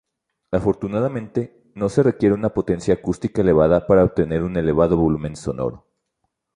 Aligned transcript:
Afortunadamente, 0.49 1.63
no 1.75 1.87
se 1.87 2.01
requiere 2.01 2.33
una 2.33 2.49
potencia 2.49 2.95
acústica 2.95 3.43
elevada 3.43 3.85
para 3.85 4.03
obtener 4.03 4.41
un 4.41 4.57
elevado 4.57 4.97
volumen 4.97 5.35
sonoro. 5.35 5.85